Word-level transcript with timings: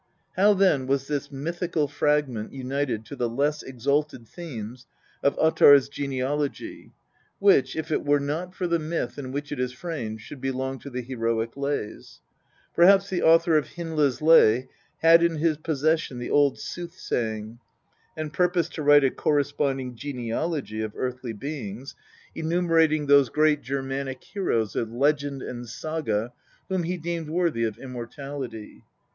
How 0.35 0.55
then 0.55 0.87
was 0.87 1.07
this 1.07 1.31
mythical 1.31 1.87
fragment 1.87 2.51
united 2.53 3.05
to 3.05 3.15
the 3.15 3.29
less 3.29 3.61
exalted 3.61 4.27
theme 4.27 4.75
of 5.21 5.37
Ottar's 5.37 5.89
genealogy, 5.89 6.91
which, 7.37 7.75
if 7.75 7.91
it 7.91 8.03
were 8.03 8.19
not 8.19 8.55
for 8.55 8.65
the 8.65 8.79
myth 8.79 9.19
in 9.19 9.31
which 9.31 9.51
it 9.51 9.59
is 9.59 9.71
framed, 9.73 10.19
should 10.19 10.41
belong 10.41 10.79
to 10.79 10.89
the 10.89 11.03
heroic 11.03 11.55
lays? 11.55 12.19
Perhaps 12.73 13.11
the 13.11 13.21
author 13.21 13.57
of 13.59 13.67
Hyndla's 13.75 14.23
Lay 14.23 14.69
had 15.03 15.21
in 15.21 15.35
his 15.35 15.57
possession 15.57 16.17
the 16.17 16.31
old" 16.31 16.57
Soothsaying," 16.73 17.59
and 18.17 18.33
purposed 18.33 18.73
to 18.73 18.81
write 18.81 19.03
a 19.03 19.11
corresponding 19.11 19.93
genealogy 19.95 20.81
of 20.81 20.93
earthly 20.95 21.33
beings, 21.33 21.93
enume 22.35 22.39
LVI 22.39 22.41
THE 22.41 22.41
POETIC 22.49 22.57
EDDA. 22.63 22.71
rating 22.73 23.05
those 23.05 23.29
great 23.29 23.61
Germanic 23.61 24.23
heroes 24.23 24.75
of 24.75 24.91
legend 24.91 25.43
and 25.43 25.69
saga 25.69 26.33
whom 26.69 26.81
he 26.85 26.97
deemed 26.97 27.29
worthy 27.29 27.65
of 27.65 27.77
immortality. 27.77 28.81